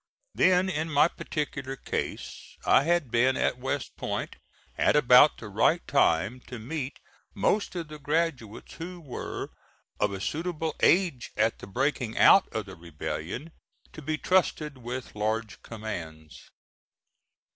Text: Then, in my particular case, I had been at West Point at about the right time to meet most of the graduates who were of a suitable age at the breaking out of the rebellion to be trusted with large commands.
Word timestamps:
Then, 0.33 0.67
in 0.67 0.89
my 0.89 1.07
particular 1.07 1.75
case, 1.75 2.57
I 2.65 2.85
had 2.85 3.11
been 3.11 3.37
at 3.37 3.59
West 3.59 3.95
Point 3.97 4.35
at 4.75 4.95
about 4.95 5.37
the 5.37 5.47
right 5.47 5.85
time 5.85 6.39
to 6.47 6.57
meet 6.57 6.97
most 7.35 7.75
of 7.75 7.87
the 7.87 7.99
graduates 7.99 8.73
who 8.73 8.99
were 8.99 9.49
of 9.99 10.11
a 10.11 10.19
suitable 10.19 10.75
age 10.79 11.29
at 11.37 11.59
the 11.59 11.67
breaking 11.67 12.17
out 12.17 12.47
of 12.51 12.65
the 12.65 12.75
rebellion 12.75 13.51
to 13.93 14.01
be 14.01 14.17
trusted 14.17 14.79
with 14.79 15.13
large 15.15 15.61
commands. 15.61 16.49